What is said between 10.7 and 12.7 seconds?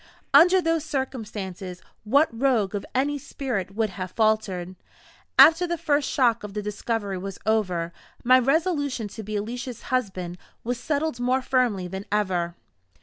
settled more firmly than ever.